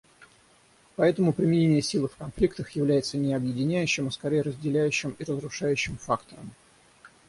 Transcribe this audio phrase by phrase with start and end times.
[0.95, 6.53] Поэтому применение силы в конфликтах является не объединяющим, а скорее разделяющим и разрушающим фактором.